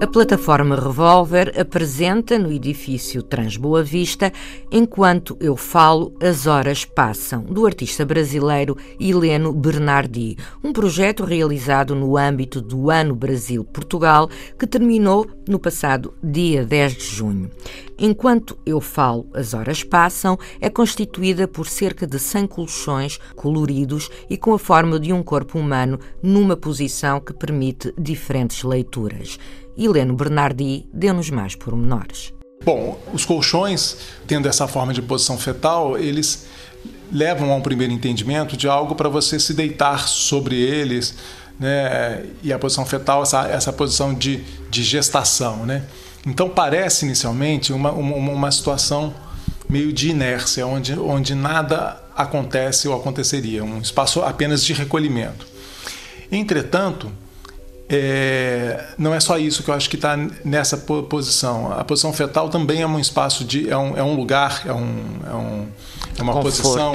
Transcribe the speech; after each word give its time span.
A 0.00 0.06
plataforma 0.06 0.76
Revolver 0.76 1.52
apresenta 1.60 2.38
no 2.38 2.50
edifício 2.50 3.22
Transboa 3.22 3.82
Vista 3.82 4.32
Enquanto 4.72 5.36
Eu 5.38 5.58
Falo, 5.58 6.14
as 6.22 6.46
Horas 6.46 6.86
Passam, 6.86 7.42
do 7.42 7.66
artista 7.66 8.02
brasileiro 8.02 8.78
Heleno 8.98 9.52
Bernardi, 9.52 10.38
um 10.64 10.72
projeto 10.72 11.22
realizado 11.22 11.94
no 11.94 12.16
âmbito 12.16 12.62
do 12.62 12.88
Ano 12.88 13.14
Brasil-Portugal 13.14 14.30
que 14.58 14.66
terminou 14.66 15.26
no 15.46 15.58
passado 15.58 16.14
dia 16.22 16.64
10 16.64 16.94
de 16.94 17.04
junho. 17.04 17.50
Enquanto 17.98 18.56
Eu 18.64 18.80
Falo, 18.80 19.26
as 19.34 19.52
Horas 19.52 19.84
Passam 19.84 20.38
é 20.58 20.70
constituída 20.70 21.46
por 21.46 21.66
cerca 21.66 22.06
de 22.06 22.18
100 22.18 22.46
colchões 22.46 23.18
coloridos 23.36 24.08
e 24.30 24.38
com 24.38 24.54
a 24.54 24.58
forma 24.58 24.98
de 24.98 25.12
um 25.12 25.22
corpo 25.22 25.58
humano 25.58 26.00
numa 26.22 26.56
posição 26.56 27.20
que 27.20 27.34
permite 27.34 27.92
diferentes 27.98 28.62
leituras. 28.62 29.38
Heleno 29.82 30.14
Bernardi 30.14 30.86
deu-nos 30.92 31.30
mais 31.30 31.54
pormenores. 31.54 32.34
Bom, 32.62 33.00
os 33.12 33.24
colchões, 33.24 33.96
tendo 34.26 34.46
essa 34.46 34.68
forma 34.68 34.92
de 34.92 35.00
posição 35.00 35.38
fetal, 35.38 35.96
eles 35.96 36.46
levam 37.10 37.50
a 37.50 37.56
um 37.56 37.62
primeiro 37.62 37.92
entendimento 37.92 38.56
de 38.56 38.68
algo 38.68 38.94
para 38.94 39.08
você 39.08 39.40
se 39.40 39.54
deitar 39.54 40.06
sobre 40.06 40.56
eles, 40.60 41.14
né? 41.58 42.26
E 42.42 42.52
a 42.52 42.58
posição 42.58 42.84
fetal, 42.84 43.22
essa, 43.22 43.48
essa 43.48 43.72
posição 43.72 44.12
de, 44.12 44.44
de 44.70 44.82
gestação, 44.82 45.64
né? 45.64 45.84
Então 46.26 46.50
parece 46.50 47.06
inicialmente 47.06 47.72
uma, 47.72 47.90
uma, 47.92 48.32
uma 48.32 48.50
situação 48.50 49.14
meio 49.66 49.90
de 49.92 50.10
inércia, 50.10 50.66
onde, 50.66 50.98
onde 50.98 51.34
nada 51.34 52.02
acontece 52.14 52.86
ou 52.86 52.94
aconteceria, 52.94 53.64
um 53.64 53.78
espaço 53.78 54.20
apenas 54.20 54.62
de 54.62 54.74
recolhimento. 54.74 55.46
Entretanto, 56.30 57.10
é, 57.92 58.84
não 58.96 59.12
é 59.12 59.18
só 59.18 59.36
isso 59.36 59.64
que 59.64 59.70
eu 59.70 59.74
acho 59.74 59.90
que 59.90 59.96
está 59.96 60.16
nessa 60.44 60.76
posição. 60.76 61.72
A 61.72 61.82
posição 61.82 62.12
fetal 62.12 62.48
também 62.48 62.82
é 62.82 62.86
um 62.86 63.00
espaço 63.00 63.44
de. 63.44 63.68
é 63.68 63.76
um, 63.76 63.96
é 63.96 64.02
um 64.02 64.14
lugar, 64.14 64.62
é, 64.64 64.72
um, 64.72 65.04
é, 65.26 65.34
um, 65.34 65.66
é 66.16 66.22
uma 66.22 66.32
conforto. 66.34 66.62
posição 66.62 66.92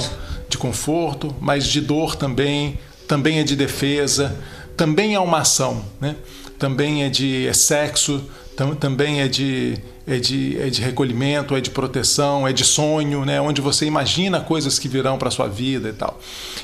de 0.47 0.57
conforto, 0.57 1.35
mas 1.41 1.67
de 1.67 1.81
dor 1.81 2.15
também, 2.15 2.79
também 3.09 3.39
é 3.39 3.43
de 3.43 3.57
defesa, 3.57 4.37
também 4.77 5.15
é 5.15 5.19
uma 5.19 5.39
ação, 5.39 5.83
né? 5.99 6.15
também 6.57 7.03
é 7.03 7.09
de 7.09 7.45
é 7.45 7.51
sexo, 7.51 8.23
tam, 8.55 8.73
também 8.73 9.19
é 9.19 9.27
de, 9.27 9.77
é, 10.07 10.17
de, 10.17 10.57
é 10.61 10.69
de 10.69 10.81
recolhimento, 10.81 11.57
é 11.57 11.59
de 11.59 11.71
proteção, 11.71 12.47
é 12.47 12.53
de 12.53 12.63
sonho, 12.63 13.25
né? 13.25 13.41
onde 13.41 13.59
você 13.59 13.85
imagina 13.85 14.39
coisas 14.39 14.79
que 14.79 14.87
virão 14.87 15.17
para 15.17 15.27
a 15.27 15.31
sua 15.31 15.49
vida 15.49 15.89
e 15.89 15.93
tal. 15.93 16.17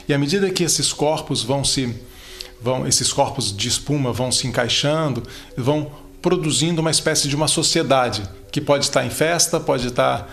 E 0.08 0.14
à 0.14 0.18
medida 0.18 0.50
que 0.50 0.64
esses 0.64 0.94
corpos 0.94 1.44
vão 1.44 1.66
se 1.66 1.94
vão, 2.62 2.88
esses 2.88 3.12
corpos 3.12 3.56
de 3.56 3.68
espuma 3.68 4.12
vão 4.12 4.32
se 4.32 4.48
encaixando, 4.48 5.24
vão 5.58 5.92
produzindo 6.22 6.82
uma 6.82 6.92
espécie 6.92 7.28
de 7.28 7.36
uma 7.36 7.48
sociedade 7.48 8.24
que 8.52 8.62
pode 8.62 8.86
estar 8.86 9.06
em 9.06 9.10
festa, 9.10 9.60
pode 9.60 9.88
estar 9.88 10.32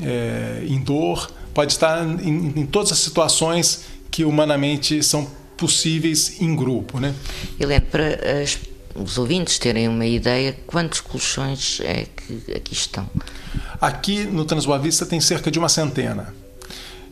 é, 0.00 0.64
em 0.66 0.80
dor, 0.80 1.30
pode 1.52 1.72
estar 1.72 2.04
em, 2.20 2.60
em, 2.60 2.66
todas 2.66 2.92
as 2.92 2.98
situações 2.98 3.84
que 4.10 4.24
humanamente 4.24 5.02
são 5.02 5.28
possíveis 5.56 6.40
em 6.40 6.54
grupo, 6.54 7.00
né? 7.00 7.14
Helene, 7.58 7.80
para 7.80 8.42
as, 8.42 8.58
os 8.94 9.18
ouvintes 9.18 9.58
terem 9.58 9.88
uma 9.88 10.06
ideia, 10.06 10.56
quantos 10.66 11.00
colchões 11.00 11.80
é 11.80 12.06
que 12.16 12.52
aqui 12.52 12.72
estão? 12.72 13.08
Aqui 13.80 14.24
no 14.24 14.44
Transboa 14.44 14.78
Vista 14.78 15.04
tem 15.04 15.20
cerca 15.20 15.50
de 15.50 15.58
uma 15.58 15.68
centena. 15.68 16.34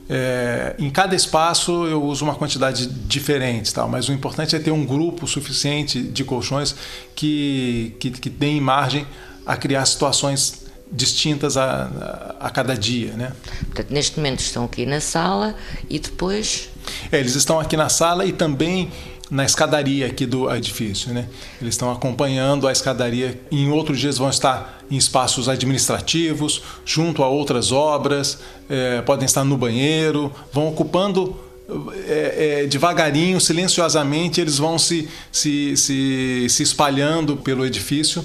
É, 0.09 0.75
em 0.79 0.91
cada 0.91 1.15
espaço 1.15 1.87
eu 1.87 2.03
uso 2.03 2.25
uma 2.25 2.35
quantidade 2.35 2.87
diferente, 2.87 3.73
tal, 3.73 3.89
mas 3.89 4.09
o 4.09 4.13
importante 4.13 4.55
é 4.55 4.59
ter 4.59 4.71
um 4.71 4.85
grupo 4.85 5.27
suficiente 5.27 6.03
de 6.03 6.25
colchões 6.25 6.75
que, 7.15 7.95
que, 7.99 8.11
que 8.11 8.29
deem 8.29 8.61
margem 8.61 9.07
a 9.47 9.57
criar 9.57 9.85
situações 9.87 10.63
distintas 10.91 11.57
a, 11.57 12.37
a, 12.41 12.47
a, 12.47 12.51
cada 12.51 12.77
dia. 12.77 13.13
Né? 13.13 13.33
Portanto, 13.67 13.91
neste 13.91 14.17
momento 14.19 14.41
estão 14.41 14.65
aqui 14.65 14.85
na 14.85 15.01
sala 15.01 15.55
e 15.89 15.99
depois. 15.99 16.69
É, 17.11 17.19
eles 17.19 17.35
estão 17.35 17.59
aqui 17.59 17.77
na 17.77 17.89
sala 17.89 18.27
e 18.27 18.33
também 18.33 18.91
na 19.33 19.47
escadaria 19.47 20.07
aqui 20.07 20.27
do 20.27 20.55
edifício. 20.55 21.11
Né? 21.15 21.27
Eles 21.59 21.73
estão 21.73 21.91
acompanhando 21.91 22.69
a 22.69 22.73
escadaria. 22.73 23.41
Em 23.51 23.71
outros 23.71 23.99
dias 23.99 24.19
vão 24.19 24.29
estar 24.29 24.85
em 24.91 24.97
espaços 24.99 25.49
administrativos, 25.49 26.63
junto 26.85 27.23
a 27.23 27.29
outras 27.29 27.73
obras, 27.73 28.41
é, 28.69 29.01
podem 29.01 29.25
estar 29.25 29.43
no 29.43 29.57
banheiro, 29.57 30.31
vão 30.53 30.69
ocupando 30.69 31.35
é, 32.07 32.65
é, 32.65 32.67
devagarinho, 32.67 33.41
silenciosamente, 33.41 34.39
eles 34.39 34.59
vão 34.59 34.79
se, 34.79 35.09
se, 35.33 35.79
se, 35.79 36.47
se 36.51 36.63
espalhando 36.63 37.35
pelo 37.39 37.65
edifício 37.65 38.23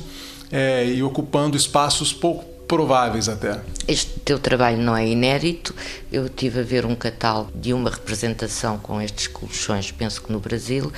é, 0.51 0.87
e 0.87 1.01
ocupando 1.01 1.55
espaços 1.55 2.11
pouco 2.11 2.56
prováveis 2.67 3.29
até. 3.29 3.61
Este 3.87 4.19
teu 4.19 4.37
trabalho 4.37 4.77
não 4.77 4.95
é 4.95 5.07
inédito. 5.07 5.73
Eu 6.11 6.27
tive 6.27 6.59
a 6.59 6.63
ver 6.63 6.85
um 6.85 6.95
catálogo 6.95 7.51
de 7.55 7.73
uma 7.73 7.89
representação 7.89 8.77
com 8.77 9.01
estes 9.01 9.27
colchões, 9.27 9.91
penso 9.91 10.21
que 10.21 10.31
no 10.31 10.39
Brasil, 10.39 10.91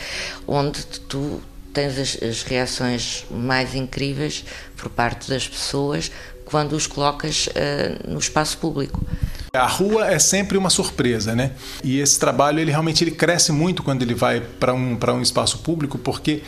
onde 0.47 0.83
tu 0.85 1.41
tens 1.73 1.97
as, 1.99 2.17
as 2.23 2.43
reações 2.43 3.25
mais 3.29 3.75
incríveis 3.75 4.43
por 4.75 4.89
parte 4.89 5.29
das 5.29 5.47
pessoas 5.47 6.11
quando 6.45 6.73
os 6.73 6.87
colocas 6.87 7.47
uh, 7.47 8.09
no 8.09 8.17
espaço 8.17 8.57
público. 8.57 9.05
A 9.53 9.67
rua 9.67 10.07
é 10.07 10.17
sempre 10.19 10.57
uma 10.57 10.69
surpresa, 10.69 11.35
né? 11.35 11.51
E 11.83 11.99
esse 11.99 12.19
trabalho 12.19 12.59
ele 12.59 12.71
realmente 12.71 13.03
ele 13.03 13.11
cresce 13.11 13.51
muito 13.51 13.83
quando 13.83 14.01
ele 14.01 14.15
vai 14.15 14.41
para 14.41 14.73
um, 14.73 14.97
um 14.97 15.21
espaço 15.21 15.59
público, 15.59 15.97
porque 15.97 16.41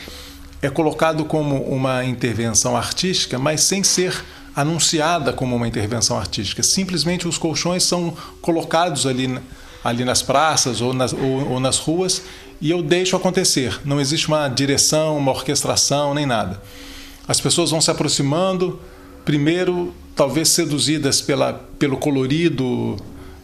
é 0.62 0.70
colocado 0.70 1.26
como 1.26 1.64
uma 1.64 2.04
intervenção 2.04 2.76
artística, 2.76 3.40
mas 3.40 3.62
sem 3.62 3.84
ser 3.84 4.24
anunciada 4.56 5.32
como 5.32 5.56
uma 5.56 5.68
intervenção 5.68 6.18
artística. 6.18 6.62
Simplesmente 6.62 7.28
os 7.28 7.38
colchões 7.38 7.84
são 7.84 8.16
colocados 8.42 9.06
ali, 9.06 9.40
ali 9.84 10.04
nas 10.04 10.22
praças 10.22 10.82
ou 10.82 10.94
nas, 10.94 11.14
ou, 11.14 11.52
ou 11.52 11.60
nas 11.60 11.78
ruas 11.78 12.24
e 12.62 12.70
eu 12.70 12.84
deixo 12.84 13.16
acontecer. 13.16 13.80
Não 13.84 14.00
existe 14.00 14.28
uma 14.28 14.48
direção, 14.48 15.18
uma 15.18 15.32
orquestração, 15.32 16.14
nem 16.14 16.26
nada. 16.26 16.62
As 17.28 17.40
pessoas 17.40 17.72
vão 17.72 17.82
se 17.82 17.90
aproximando, 17.90 18.80
primeiro, 19.26 19.94
talvez 20.16 20.50
seduzidas 20.50 21.22
pela, 21.22 21.54
pelo 21.80 21.98
colorido 21.98 22.98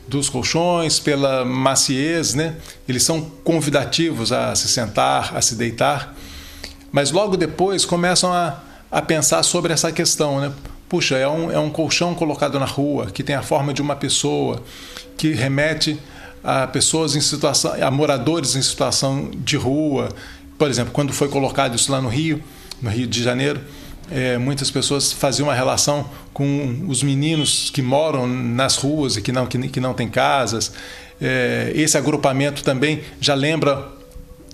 dos 0.08 0.30
colchões, 0.30 1.00
pela 1.00 1.44
maciez, 1.44 2.34
né? 2.34 2.58
Eles 2.88 3.04
são 3.04 3.22
convidativos 3.44 4.32
a 4.32 4.56
se 4.56 4.68
sentar, 4.68 5.36
a 5.36 5.42
se 5.42 5.56
deitar, 5.56 6.16
mas 6.92 7.12
logo 7.12 7.36
depois 7.36 7.84
começam 7.86 8.32
a, 8.32 8.60
a 8.92 9.02
pensar 9.02 9.44
sobre 9.44 9.74
essa 9.74 9.92
questão, 9.92 10.40
né? 10.40 10.52
Puxa, 10.90 11.18
é 11.18 11.28
um, 11.28 11.52
é 11.52 11.60
um 11.60 11.70
colchão 11.70 12.16
colocado 12.16 12.58
na 12.60 12.66
rua, 12.66 13.08
que 13.08 13.22
tem 13.22 13.36
a 13.36 13.42
forma 13.42 13.74
de 13.74 13.82
uma 13.82 13.96
pessoa, 13.96 14.64
que 15.18 15.34
remete 15.34 16.00
a 16.44 16.66
pessoas 16.66 17.16
em 17.16 17.22
situação, 17.22 17.74
a 17.82 17.92
moradores 17.92 18.56
em 18.56 18.62
situação 18.62 19.30
de 19.36 19.58
rua. 19.58 20.10
Por 20.58 20.70
exemplo, 20.70 20.94
quando 20.94 21.12
foi 21.12 21.28
colocado 21.28 21.76
isso 21.76 21.92
lá 21.92 22.02
no 22.02 22.08
Rio, 22.08 22.42
no 22.82 22.90
Rio 22.90 23.06
de 23.06 23.22
Janeiro, 23.22 23.60
é, 24.10 24.38
muitas 24.38 24.72
pessoas 24.72 25.12
faziam 25.12 25.48
uma 25.48 25.54
relação 25.54 26.10
com 26.34 26.86
os 26.88 27.04
meninos 27.04 27.70
que 27.70 27.82
moram 27.82 28.26
nas 28.26 28.78
ruas 28.78 29.18
e 29.18 29.22
que 29.22 29.34
não, 29.34 29.46
que, 29.46 29.58
que 29.68 29.82
não 29.82 29.94
têm 29.94 30.08
casas. 30.08 30.72
É, 31.20 31.74
esse 31.76 31.98
agrupamento 31.98 32.64
também 32.64 33.02
já 33.20 33.34
lembra 33.34 33.90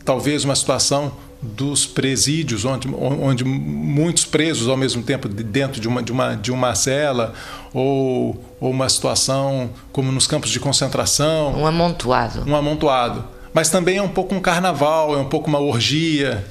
talvez 0.03 0.43
uma 0.43 0.55
situação 0.55 1.13
dos 1.43 1.85
presídios, 1.85 2.63
onde, 2.65 2.87
onde 2.87 3.43
muitos 3.43 4.25
presos 4.25 4.67
ao 4.67 4.77
mesmo 4.77 5.03
tempo 5.03 5.27
dentro 5.27 5.81
de 5.81 5.87
uma, 5.87 6.01
de 6.01 6.11
uma, 6.11 6.35
de 6.35 6.51
uma 6.51 6.73
cela, 6.73 7.33
ou, 7.73 8.43
ou 8.59 8.71
uma 8.71 8.87
situação 8.87 9.69
como 9.91 10.11
nos 10.11 10.25
campos 10.25 10.49
de 10.49 10.59
concentração. 10.59 11.53
Um 11.59 11.67
amontoado. 11.67 12.43
Um 12.49 12.55
amontoado 12.55 13.25
mas 13.53 13.69
também 13.69 13.97
é 13.97 14.01
um 14.01 14.09
pouco 14.09 14.33
um 14.33 14.39
carnaval, 14.39 15.13
é 15.13 15.17
um 15.17 15.29
pouco 15.29 15.47
uma 15.47 15.59
orgia. 15.59 16.43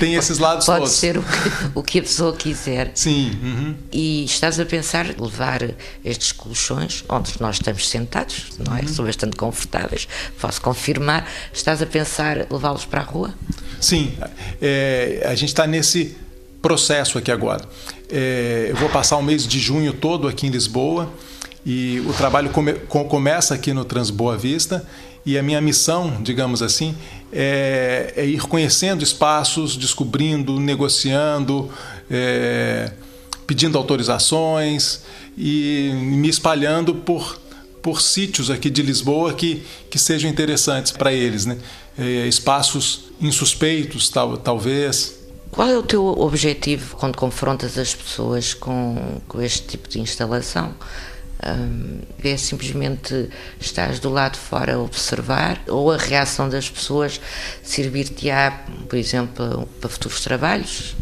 Tem 0.00 0.14
esses 0.14 0.38
lados 0.38 0.66
Pode 0.66 0.80
todos. 0.80 0.94
Pode 0.94 1.00
ser 1.00 1.18
o 1.18 1.22
que, 1.22 1.78
o 1.78 1.82
que, 1.82 1.98
a 2.00 2.02
pessoa 2.02 2.34
quiser. 2.34 2.90
Sim. 2.94 3.30
Uhum. 3.42 3.74
E 3.92 4.24
estás 4.24 4.58
a 4.58 4.64
pensar 4.64 5.06
levar 5.18 5.62
estes 6.04 6.32
colchões, 6.32 7.04
onde 7.08 7.32
nós 7.40 7.56
estamos 7.56 7.88
sentados, 7.88 8.46
não 8.58 8.76
é? 8.76 8.80
Uhum. 8.80 8.88
São 8.88 9.04
bastante 9.04 9.36
confortáveis, 9.36 10.08
posso 10.40 10.60
confirmar. 10.60 11.28
Estás 11.52 11.80
a 11.80 11.86
pensar 11.86 12.46
levá-los 12.50 12.84
para 12.84 13.00
a 13.00 13.04
rua? 13.04 13.32
Sim. 13.80 14.12
É, 14.60 15.24
a 15.28 15.34
gente 15.34 15.50
está 15.50 15.66
nesse 15.66 16.16
processo 16.60 17.18
aqui 17.18 17.30
agora. 17.30 17.64
É, 18.10 18.68
eu 18.70 18.76
vou 18.76 18.88
passar 18.88 19.16
o 19.16 19.22
mês 19.22 19.46
de 19.46 19.60
junho 19.60 19.92
todo 19.92 20.28
aqui 20.28 20.46
em 20.46 20.50
Lisboa 20.50 21.12
E 21.64 22.00
o 22.06 22.12
trabalho 22.12 22.50
come, 22.50 22.74
começa 23.08 23.52
aqui 23.52 23.72
no 23.72 23.84
Transboa 23.84 24.36
Vista 24.36 24.86
e 25.26 25.36
a 25.36 25.42
minha 25.42 25.60
missão, 25.60 26.22
digamos 26.22 26.62
assim, 26.62 26.94
é, 27.32 28.14
é 28.16 28.24
ir 28.24 28.42
conhecendo 28.42 29.02
espaços, 29.02 29.76
descobrindo, 29.76 30.60
negociando, 30.60 31.68
é, 32.08 32.92
pedindo 33.44 33.76
autorizações 33.76 35.02
e 35.36 35.90
me 35.94 36.28
espalhando 36.28 36.94
por, 36.94 37.40
por 37.82 38.00
sítios 38.00 38.50
aqui 38.50 38.70
de 38.70 38.82
Lisboa 38.82 39.34
que, 39.34 39.64
que 39.90 39.98
sejam 39.98 40.30
interessantes 40.30 40.92
para 40.92 41.12
eles. 41.12 41.44
Né? 41.44 41.58
É, 41.98 42.28
espaços 42.28 43.06
insuspeitos, 43.20 44.08
tal, 44.08 44.36
talvez. 44.36 45.18
Qual 45.50 45.68
é 45.68 45.76
o 45.76 45.82
teu 45.82 46.06
objetivo 46.06 46.96
quando 46.96 47.16
confrontas 47.16 47.76
as 47.76 47.92
pessoas 47.92 48.54
com, 48.54 49.20
com 49.26 49.42
este 49.42 49.66
tipo 49.66 49.88
de 49.88 49.98
instalação? 49.98 50.72
É 52.24 52.36
simplesmente 52.36 53.28
estás 53.60 54.00
do 54.00 54.08
lado 54.08 54.32
de 54.32 54.38
fora 54.38 54.74
a 54.74 54.78
observar 54.78 55.60
ou 55.68 55.92
a 55.92 55.96
reação 55.96 56.48
das 56.48 56.68
pessoas 56.68 57.20
servir-te-á, 57.62 58.64
por 58.88 58.98
exemplo, 58.98 59.68
para 59.80 59.88
futuros 59.88 60.20
trabalhos? 60.20 60.96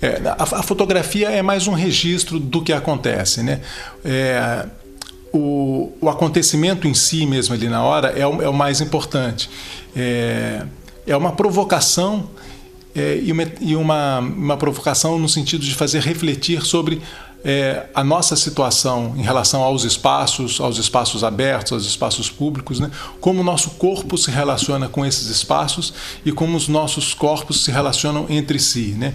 É, 0.00 0.20
a, 0.26 0.42
a, 0.42 0.62
fotografia 0.62 1.30
é 1.30 1.42
mais 1.42 1.66
um 1.66 1.72
registro 1.72 2.38
do 2.38 2.62
que 2.62 2.72
acontece, 2.72 3.42
né? 3.42 3.60
É, 4.04 4.66
o, 5.32 5.92
o, 6.00 6.08
acontecimento 6.08 6.86
em 6.86 6.94
si 6.94 7.24
mesmo 7.24 7.54
ali 7.54 7.68
na 7.68 7.82
hora 7.82 8.08
é 8.08 8.26
o, 8.26 8.42
é 8.42 8.48
o 8.48 8.52
mais 8.52 8.80
importante. 8.80 9.48
É, 9.96 10.64
é 11.06 11.16
uma 11.16 11.32
provocação 11.32 12.28
é, 12.94 13.18
e, 13.22 13.32
uma, 13.32 13.44
e 13.60 13.76
uma, 13.76 14.18
uma 14.18 14.56
provocação 14.56 15.18
no 15.18 15.28
sentido 15.28 15.64
de 15.64 15.74
fazer 15.74 16.02
refletir 16.02 16.62
sobre 16.62 17.00
é, 17.44 17.86
a 17.94 18.04
nossa 18.04 18.36
situação 18.36 19.14
em 19.16 19.22
relação 19.22 19.62
aos 19.62 19.84
espaços, 19.84 20.60
aos 20.60 20.78
espaços 20.78 21.24
abertos, 21.24 21.72
aos 21.72 21.84
espaços 21.84 22.30
públicos, 22.30 22.78
né? 22.78 22.90
como 23.20 23.40
o 23.40 23.44
nosso 23.44 23.70
corpo 23.70 24.16
se 24.16 24.30
relaciona 24.30 24.88
com 24.88 25.04
esses 25.04 25.28
espaços 25.28 25.92
e 26.24 26.30
como 26.30 26.56
os 26.56 26.68
nossos 26.68 27.14
corpos 27.14 27.64
se 27.64 27.72
relacionam 27.72 28.26
entre 28.28 28.58
si. 28.58 28.94
Né? 28.96 29.14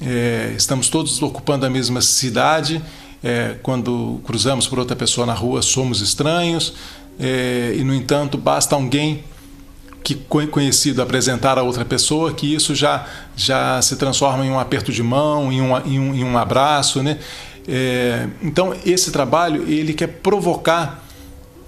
É, 0.00 0.54
estamos 0.56 0.88
todos 0.88 1.20
ocupando 1.20 1.66
a 1.66 1.70
mesma 1.70 2.00
cidade, 2.00 2.80
é, 3.22 3.56
quando 3.62 4.20
cruzamos 4.24 4.68
por 4.68 4.78
outra 4.78 4.94
pessoa 4.94 5.26
na 5.26 5.34
rua 5.34 5.60
somos 5.60 6.00
estranhos, 6.00 6.74
é, 7.18 7.74
e 7.76 7.82
no 7.82 7.94
entanto 7.94 8.38
basta 8.38 8.76
alguém 8.76 9.24
que 10.04 10.14
conhecido 10.14 11.02
apresentar 11.02 11.58
a 11.58 11.64
outra 11.64 11.84
pessoa, 11.84 12.32
que 12.32 12.54
isso 12.54 12.76
já, 12.76 13.06
já 13.34 13.82
se 13.82 13.96
transforma 13.96 14.46
em 14.46 14.50
um 14.50 14.60
aperto 14.60 14.92
de 14.92 15.02
mão, 15.02 15.50
em 15.50 15.60
um, 15.60 15.76
em 15.78 15.98
um, 15.98 16.14
em 16.14 16.22
um 16.22 16.38
abraço, 16.38 17.02
né? 17.02 17.18
É, 17.68 18.28
então 18.42 18.74
esse 18.84 19.10
trabalho 19.10 19.68
ele 19.68 19.92
quer 19.92 20.06
provocar 20.06 21.04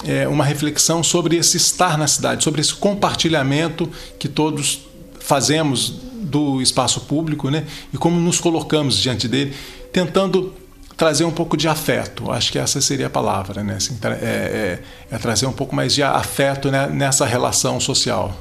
é, 0.06 0.28
uma 0.28 0.44
reflexão 0.44 1.02
sobre 1.02 1.36
esse 1.36 1.56
estar 1.56 1.98
na 1.98 2.06
cidade, 2.06 2.44
sobre 2.44 2.60
esse 2.60 2.74
compartilhamento 2.74 3.90
que 4.18 4.28
todos 4.28 4.86
fazemos 5.18 5.90
do 6.20 6.60
espaço 6.62 7.00
público, 7.02 7.50
né? 7.50 7.66
E 7.92 7.98
como 7.98 8.20
nos 8.20 8.40
colocamos 8.40 8.96
diante 8.96 9.26
dele, 9.26 9.54
tentando 9.92 10.54
trazer 10.96 11.24
um 11.24 11.30
pouco 11.30 11.56
de 11.56 11.68
afeto. 11.68 12.30
Acho 12.30 12.50
que 12.50 12.58
essa 12.58 12.80
seria 12.80 13.06
a 13.06 13.10
palavra, 13.10 13.62
né? 13.62 13.76
Assim, 13.76 13.96
é, 14.02 14.08
é, 14.08 14.82
é, 15.10 15.18
trazer 15.18 15.46
um 15.46 15.52
pouco 15.52 15.74
mais 15.74 15.94
de 15.94 16.02
afeto 16.02 16.70
né, 16.70 16.88
nessa 16.88 17.24
relação 17.24 17.78
social. 17.78 18.36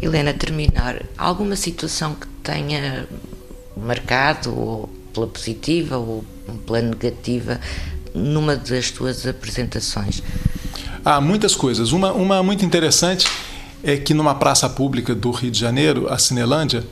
Helena, 0.00 0.32
terminar, 0.32 1.02
alguma 1.16 1.56
situação 1.56 2.14
que 2.14 2.26
tenha 2.42 3.06
marcado 3.76 4.56
ou 4.56 4.97
pela 5.18 5.26
positiva 5.26 5.98
ou 5.98 6.24
pela 6.64 6.80
negativa 6.80 7.60
numa 8.14 8.54
das 8.54 8.90
tuas 8.90 9.26
apresentações? 9.26 10.22
Há 11.04 11.20
muitas 11.20 11.56
coisas. 11.56 11.92
Uma, 11.92 12.12
uma 12.12 12.42
muito 12.42 12.64
interessante 12.64 13.26
é 13.82 13.96
que 13.96 14.14
numa 14.14 14.34
praça 14.34 14.68
pública 14.68 15.14
do 15.14 15.30
Rio 15.30 15.50
de 15.50 15.58
Janeiro, 15.58 16.08
a 16.08 16.18
Cinelândia, 16.18 16.84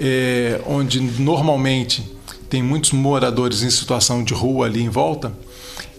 é, 0.00 0.60
onde 0.66 1.00
normalmente 1.00 2.10
tem 2.48 2.62
muitos 2.62 2.92
moradores 2.92 3.62
em 3.62 3.70
situação 3.70 4.24
de 4.24 4.34
rua 4.34 4.66
ali 4.66 4.82
em 4.82 4.88
volta, 4.88 5.32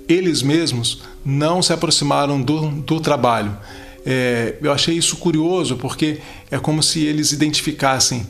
eles 0.07 0.41
mesmos 0.41 1.03
não 1.23 1.61
se 1.61 1.71
aproximaram 1.71 2.41
do, 2.41 2.69
do 2.69 2.99
trabalho. 2.99 3.55
É, 4.03 4.55
eu 4.61 4.71
achei 4.71 4.95
isso 4.95 5.15
curioso 5.17 5.77
porque 5.77 6.19
é 6.49 6.57
como 6.57 6.81
se 6.81 7.05
eles 7.05 7.31
identificassem 7.31 8.27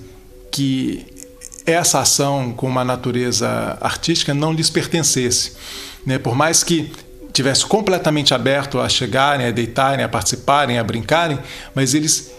que 0.51 1.05
essa 1.65 1.99
ação 1.99 2.51
com 2.51 2.67
uma 2.67 2.83
natureza 2.83 3.77
artística 3.81 4.33
não 4.33 4.51
lhes 4.51 4.69
pertencesse. 4.69 5.53
Né? 6.05 6.17
Por 6.17 6.35
mais 6.35 6.63
que 6.63 6.91
tivesse 7.31 7.65
completamente 7.65 8.33
aberto 8.33 8.79
a 8.79 8.89
chegarem, 8.89 9.47
a 9.47 9.51
deitarem, 9.51 10.03
a 10.03 10.09
participarem, 10.09 10.77
a 10.77 10.83
brincarem, 10.83 11.39
mas 11.73 11.93
eles 11.93 12.31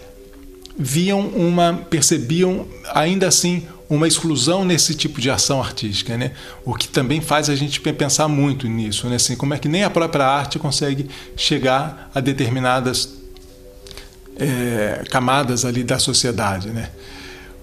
viam 0.78 1.20
uma, 1.20 1.74
percebiam 1.88 2.66
ainda 2.92 3.26
assim 3.28 3.66
uma 3.88 4.08
exclusão 4.08 4.64
nesse 4.64 4.94
tipo 4.94 5.20
de 5.20 5.30
ação 5.30 5.60
artística, 5.60 6.16
né? 6.16 6.32
O 6.64 6.74
que 6.74 6.88
também 6.88 7.20
faz 7.20 7.50
a 7.50 7.54
gente 7.54 7.78
pensar 7.78 8.26
muito 8.26 8.66
nisso, 8.66 9.06
né? 9.06 9.16
Assim, 9.16 9.36
como 9.36 9.52
é 9.52 9.58
que 9.58 9.68
nem 9.68 9.84
a 9.84 9.90
própria 9.90 10.26
arte 10.26 10.58
consegue 10.58 11.10
chegar 11.36 12.10
a 12.14 12.20
determinadas 12.20 13.10
é, 14.36 15.04
camadas 15.10 15.66
ali 15.66 15.84
da 15.84 15.98
sociedade, 15.98 16.68
né? 16.68 16.90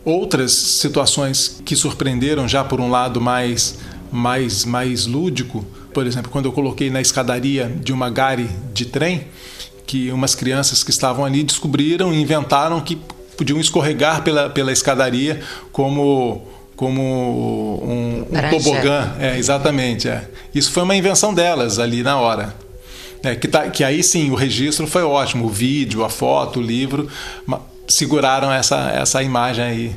Outras 0.06 0.52
situações 0.52 1.62
que 1.66 1.76
surpreenderam 1.76 2.48
já 2.48 2.64
por 2.64 2.80
um 2.80 2.90
lado 2.90 3.20
mais 3.20 3.78
mais 4.12 4.66
mais 4.66 5.06
lúdico, 5.06 5.64
por 5.94 6.08
exemplo, 6.08 6.32
quando 6.32 6.46
eu 6.46 6.52
coloquei 6.52 6.90
na 6.90 7.00
escadaria 7.00 7.72
de 7.84 7.94
uma 7.94 8.10
gare 8.10 8.50
de 8.74 8.86
trem, 8.86 9.28
que 9.86 10.12
umas 10.12 10.34
crianças 10.34 10.84
que 10.84 10.90
estavam 10.90 11.26
ali 11.26 11.44
descobriram 11.44 12.14
e 12.14 12.22
inventaram 12.22 12.80
que 12.82 12.98
podiam 13.38 13.60
escorregar 13.60 14.24
pela, 14.24 14.50
pela 14.50 14.72
escadaria 14.72 15.42
como 15.72 16.48
como 16.76 17.02
um, 17.84 18.26
um 18.32 18.50
tobogã. 18.50 19.14
É, 19.20 19.38
exatamente. 19.38 20.08
É. 20.08 20.30
Isso 20.56 20.72
foi 20.72 20.84
uma 20.84 20.96
invenção 20.96 21.34
delas 21.34 21.78
ali 21.78 22.02
na 22.02 22.18
hora. 22.18 22.56
É, 23.22 23.36
que, 23.36 23.50
tá, 23.50 23.70
que 23.70 23.84
aí 23.84 24.02
sim 24.02 24.32
o 24.32 24.36
registro 24.36 24.88
foi 24.88 25.04
ótimo, 25.04 25.46
o 25.46 25.50
vídeo, 25.50 26.06
a 26.06 26.10
foto, 26.10 26.60
o 26.60 26.64
livro 26.64 27.10
seguraram 27.90 28.52
essa, 28.52 28.92
essa 28.92 29.22
imagem 29.22 29.66
aí. 29.66 29.96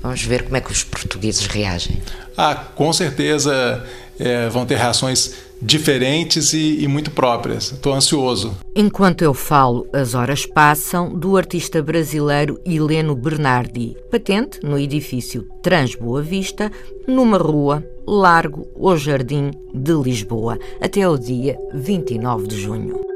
Vamos 0.00 0.22
ver 0.22 0.44
como 0.44 0.56
é 0.56 0.60
que 0.60 0.72
os 0.72 0.82
portugueses 0.82 1.46
reagem. 1.46 2.00
Ah, 2.36 2.54
com 2.54 2.92
certeza 2.92 3.84
é, 4.18 4.48
vão 4.48 4.64
ter 4.64 4.76
reações 4.76 5.46
diferentes 5.60 6.52
e, 6.52 6.82
e 6.82 6.88
muito 6.88 7.10
próprias. 7.10 7.72
Estou 7.72 7.94
ansioso. 7.94 8.56
Enquanto 8.74 9.22
eu 9.22 9.32
falo, 9.32 9.86
as 9.92 10.14
horas 10.14 10.44
passam, 10.44 11.14
do 11.14 11.36
artista 11.36 11.82
brasileiro 11.82 12.60
Heleno 12.64 13.14
Bernardi, 13.14 13.96
patente 14.10 14.60
no 14.62 14.78
edifício 14.78 15.46
Trans 15.62 15.94
Boa 15.94 16.22
Vista, 16.22 16.70
numa 17.06 17.38
rua 17.38 17.82
Largo 18.06 18.66
ou 18.74 18.96
Jardim 18.96 19.50
de 19.74 19.92
Lisboa, 19.92 20.58
até 20.80 21.08
o 21.08 21.18
dia 21.18 21.56
29 21.74 22.46
de 22.46 22.60
junho. 22.60 23.15